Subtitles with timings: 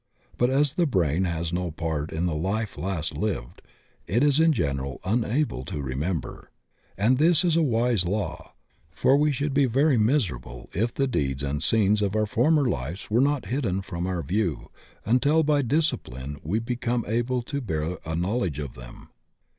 [0.35, 3.61] But as the brain had no part in the life last lived,
[4.07, 6.49] it is in general imable to remember.
[6.97, 8.53] And this is a wise law,
[8.89, 13.11] for we should be very miserable if the deeds and scenes of our former lives
[13.11, 14.71] were not hidden from our view
[15.05, 19.09] until by discipline we become able to bear a knowledge of them.